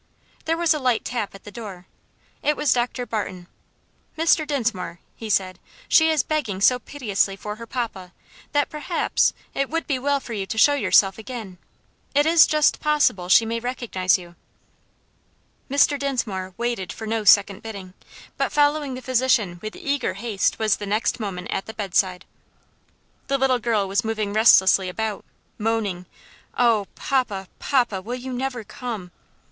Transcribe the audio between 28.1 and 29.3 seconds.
you never come?"